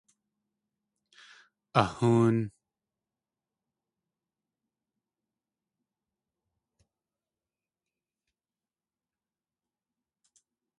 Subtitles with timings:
[1.81, 2.37] Ahóon.